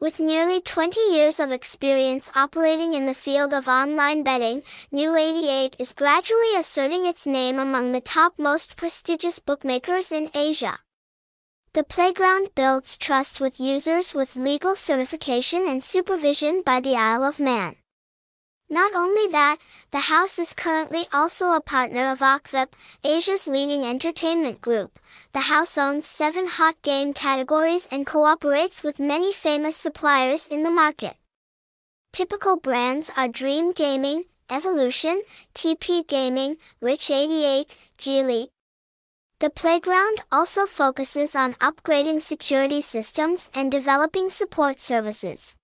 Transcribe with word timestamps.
With 0.00 0.18
nearly 0.18 0.62
20 0.62 0.98
years 1.12 1.38
of 1.38 1.52
experience 1.52 2.30
operating 2.34 2.94
in 2.94 3.04
the 3.04 3.12
field 3.12 3.52
of 3.52 3.68
online 3.68 4.22
betting, 4.22 4.62
New88 4.90 5.74
is 5.78 5.92
gradually 5.92 6.56
asserting 6.56 7.04
its 7.04 7.26
name 7.26 7.58
among 7.58 7.92
the 7.92 8.00
top 8.00 8.38
most 8.38 8.78
prestigious 8.78 9.40
bookmakers 9.40 10.10
in 10.10 10.30
Asia. 10.32 10.78
The 11.74 11.84
playground 11.84 12.54
builds 12.54 12.96
trust 12.96 13.42
with 13.42 13.60
users 13.60 14.14
with 14.14 14.36
legal 14.36 14.74
certification 14.74 15.68
and 15.68 15.84
supervision 15.84 16.62
by 16.64 16.80
the 16.80 16.96
Isle 16.96 17.22
of 17.22 17.38
Man. 17.38 17.76
Not 18.72 18.94
only 18.94 19.26
that, 19.32 19.56
the 19.90 19.98
house 19.98 20.38
is 20.38 20.54
currently 20.54 21.06
also 21.12 21.50
a 21.50 21.60
partner 21.60 22.12
of 22.12 22.20
OKVIP, 22.20 22.68
Asia's 23.02 23.48
leading 23.48 23.84
entertainment 23.84 24.60
group. 24.60 25.00
The 25.32 25.50
house 25.50 25.76
owns 25.76 26.06
seven 26.06 26.46
hot 26.46 26.80
game 26.82 27.12
categories 27.12 27.88
and 27.90 28.06
cooperates 28.06 28.84
with 28.84 29.00
many 29.00 29.32
famous 29.32 29.76
suppliers 29.76 30.46
in 30.46 30.62
the 30.62 30.70
market. 30.70 31.16
Typical 32.12 32.56
brands 32.56 33.10
are 33.16 33.26
Dream 33.26 33.72
Gaming, 33.72 34.26
Evolution, 34.48 35.22
TP 35.52 36.06
Gaming, 36.06 36.56
Rich 36.80 37.10
88, 37.10 37.76
Jili. 37.98 38.48
The 39.40 39.50
playground 39.50 40.20
also 40.30 40.66
focuses 40.66 41.34
on 41.34 41.54
upgrading 41.54 42.20
security 42.20 42.80
systems 42.80 43.50
and 43.52 43.72
developing 43.72 44.30
support 44.30 44.78
services. 44.78 45.56